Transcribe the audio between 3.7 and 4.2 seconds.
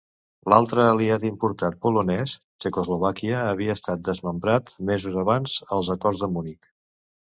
estat